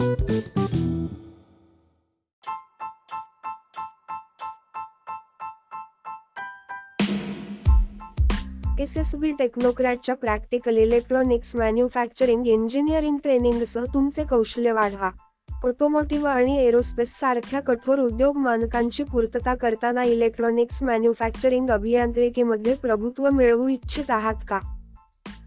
[0.00, 0.06] S
[8.96, 15.10] S B टेक्नोक्रॅटच्या practical electronics manufacturing engineering ट्रेनिंगसह तुमचे कौशल्य वाढवा.
[15.64, 24.10] ऑटोमोटिव्ह आणि एरोस्पेस सारख्या कठोर उद्योग मानकांची पूर्तता करताना इलेक्ट्रॉनिक्स मॅन्युफॅक्चरिंग अभियांत्रिकीमध्ये प्रभुत्व मिळवू इच्छित
[24.10, 24.60] आहात का?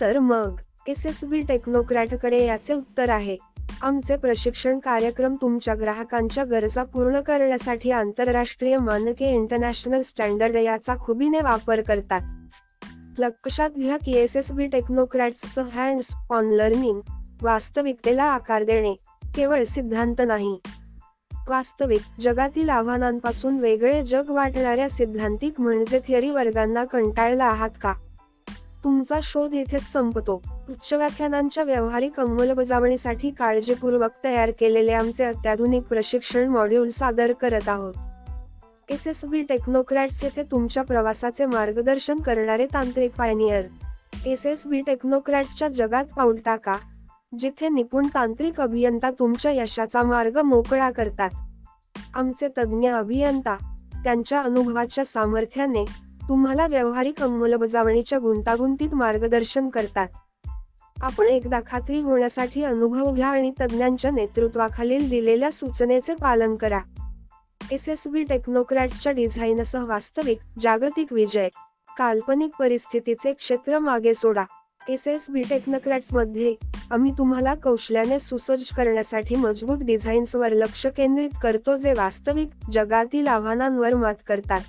[0.00, 3.51] तर मग एस एस बी टेक्नोक्रॅटकडे याचे उत्तर आहे.
[3.82, 11.80] आमचे प्रशिक्षण कार्यक्रम तुमच्या ग्राहकांच्या गरजा पूर्ण करण्यासाठी आंतरराष्ट्रीय मानके इंटरनॅशनल स्टँडर्ड याचा खुबीने वापर
[11.80, 12.20] करतात.
[13.18, 17.00] लक्षात घ्या की एस एस बी टेक्नोक्रॅट्सचं हँड्स ऑन लर्निंग
[17.42, 18.94] वास्तविकतेला आकार देणे
[19.34, 20.60] केवळ सिद्धांत नाही.
[21.48, 27.94] वास्तविक जगातील आव्हानांपासून वेगळे जग वाटणाऱ्या सिद्धांतिक म्हणजे थिअरी वर्गांना कंटाळला आहात का?
[28.84, 30.42] तुमचा शोध इथेच संपतो.
[30.70, 37.94] उच्च व्याख्यानांच्या व्यावहारिक अंमलबजावणीसाठी काळजीपूर्वक तयार केलेले आमचे अत्याधुनिक प्रशिक्षण मॉड्यूल सादर करत आहोत.
[38.88, 43.64] एस एस बी टेक्नोक्रॅट्स येथे तुमच्या प्रवासाचे मार्गदर्शन करणारे तांत्रिक पायनियर.
[44.26, 46.76] एस एस बी टेक्नोक्रॅट्सच्या जगात पाऊल टाका
[47.38, 51.30] जिथे निपुण तांत्रिक अभियंता तुमच्या यशाचा मार्ग मोकळा करतात.
[52.14, 53.56] आमचे तज्ज्ञ अभियंता
[54.04, 55.84] त्यांच्या अनुभवाच्या सामर्थ्याने
[56.28, 60.08] तुम्हाला व्यावहारिक अंमलबजावणीच्या गुंतागुंतीत मार्गदर्शन करतात.
[61.02, 66.80] आपण एकदा खात्री होण्यासाठी अनुभव घ्या आणि तज्ज्ञांच्या नेतृत्वाखालील दिलेल्या सूचनेचे पालन करा.
[67.72, 71.48] एस एस बी टेक्नोक्रॅट्सच्या डिझाईनसह वास्तविक जागतिक विजय
[71.98, 74.44] काल्पनिक परिस्थितीचे क्षेत्र मागे सोडा.
[74.88, 76.54] एस एस बी टेक्नोक्रॅट्समध्ये
[76.90, 84.14] आम्ही तुम्हाला कौशल्याने सुसज्ज करण्यासाठी मजबूत डिझाईन्सवर लक्ष केंद्रित करतो जे वास्तविक जगातील आव्हानांवर मात
[84.26, 84.60] करतात.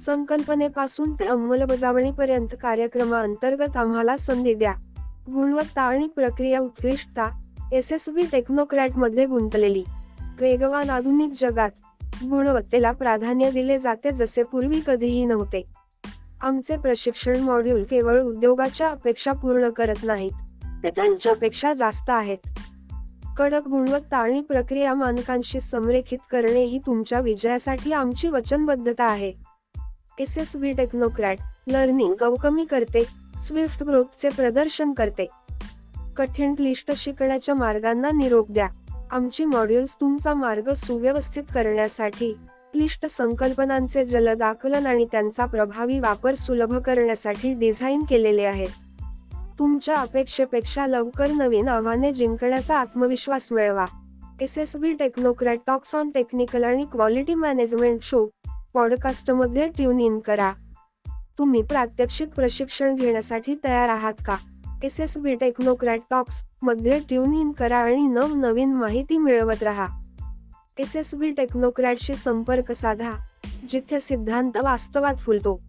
[0.00, 4.74] संकल्पनेपासून ते अंमलबजावणीपर्यंत कार्यक्रमाअंतर्गत आम्हाला संधी द्या.
[5.32, 7.40] गुणवत्ता आणि प्रक्रिया उत्कृष्टता
[7.72, 9.84] एस एस बी टेक्नोक्रॅटमध्ये गुंतलेली.
[10.40, 11.70] वेगवान आधुनिक जगात
[12.02, 15.66] गुणवत्तेला प्राधान्य दिले जाते जसे पूर्वी कधीही नव्हते.
[16.40, 20.32] आमचे प्रशिक्षण मॉड्यूल केवळ उद्योगाच्या अपेक्षा पूर्ण करत नाहीत
[20.82, 22.38] ते त्यांच्यापेक्षा जास्त आहेत.
[23.36, 29.32] कडक गुणवत्ता आणि प्रक्रिया मानकांशी संरेखित करणे ही तुमच्या विजयासाठी आमची वचनबद्धता आहे.
[30.18, 35.26] S S B technocrat learning कमी करते स्विफ्ट ग्रोथचे प्रदर्शन करते.
[36.16, 38.68] कठीण क्लिष्ट शिकण्याच्या मार्गांना निरोप द्या.
[39.10, 42.32] आमची मॉड्यूल्स तुमचा मार्ग सुव्यवस्थित करण्यासाठी
[42.72, 48.68] क्लिष्ट संकल्पनांचे जलद आकलन आणि त्यांचा प्रभावी वापर सुलभ करण्यासाठी डिझाईन केलेले आहेत
[49.58, 53.86] तुमच्या अपेक्षेपेक्षा लवकर नवीन आव्हाने जिंकण्याचा आत्मविश्वास मिळवा.
[54.40, 58.28] S S B technocrat talks on technical आणि क्वालिटी मॅनेजमेंट शो
[58.74, 60.52] पॉडकास्टमध्ये ट्यून इन करा.
[61.38, 64.36] तुम्ही प्रात्यक्षिक प्रशिक्षण घेण्यासाठी तयार आहात का?
[64.82, 69.86] एस एस बी टेक्नोक्रॅट टॉक्समध्ये ट्यून इन करा आणि नवनवीन माहिती मिळवत राहा.
[70.78, 73.12] एस एस बी टेक्नोक्रॅटशी संपर्क साधा
[73.68, 75.62] जिथे सिद्धांत वास्तवात फुलतो.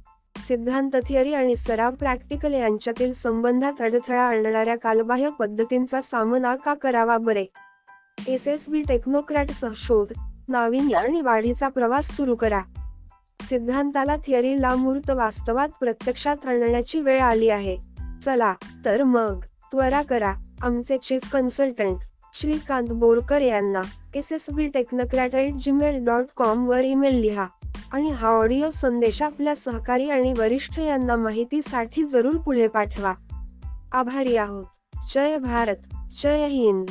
[0.47, 7.45] सिद्धांत थिअरी आणि सराव प्रॅक्टिकल यांच्यातील संबंधात अडथळा आणणाऱ्या कालबाह्य पद्धतींचा सामना का करावा बरे?
[8.27, 10.13] एस एस बी टेक्नोक्रॅट सहशोध
[10.49, 12.61] नाविन्य आणि वाढीचा प्रवास सुरू करा.
[13.49, 17.77] सिद्धांताला थिअरीला मूर्त वास्तवात प्रत्यक्षात आणण्याची वेळ आली आहे.
[18.23, 18.53] चला
[18.85, 21.97] तर मग त्वरा करा आमचे चीफ कन्सल्टंट
[22.33, 23.81] श्रीकांत बोरकर यांना
[24.15, 27.45] S S B technocrat at gmail dot com वर ईमेल लिहा.
[27.91, 33.13] आणि हा ऑडिओ संदेश आपल्या सहकारी आणि वरिष्ठ यांना माहितीसाठी जरूर पुढे पाठवा.
[33.91, 34.65] आभारी आहोत.
[35.13, 35.75] जय भारत
[36.23, 36.85] जय हिंद.